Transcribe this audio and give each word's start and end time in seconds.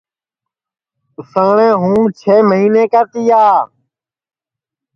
اُساٹؔیں 1.19 1.75
منگتِیا 1.81 2.19
چھ 2.19 2.29
مہینے 2.49 2.83
کا 2.91 3.01
تِیا 3.11 3.45